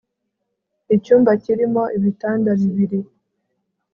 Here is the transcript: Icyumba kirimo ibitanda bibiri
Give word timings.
Icyumba 0.95 1.31
kirimo 1.43 1.83
ibitanda 1.97 2.49
bibiri 2.61 2.99